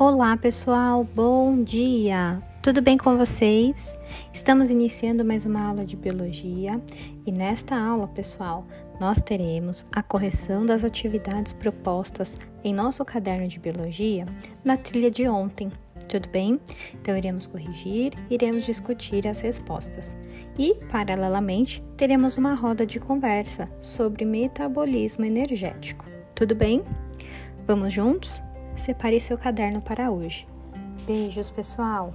[0.00, 2.40] Olá, pessoal, bom dia!
[2.62, 3.98] Tudo bem com vocês?
[4.32, 6.80] Estamos iniciando mais uma aula de biologia
[7.26, 8.64] e nesta aula, pessoal,
[9.00, 14.24] nós teremos a correção das atividades propostas em nosso caderno de biologia
[14.64, 15.68] na trilha de ontem.
[16.08, 16.60] Tudo bem?
[16.94, 20.14] Então, iremos corrigir, iremos discutir as respostas.
[20.56, 26.06] E, paralelamente, teremos uma roda de conversa sobre metabolismo energético.
[26.36, 26.84] Tudo bem?
[27.66, 28.40] Vamos juntos?
[28.78, 30.46] Separe seu caderno para hoje.
[31.06, 32.14] Beijos, pessoal!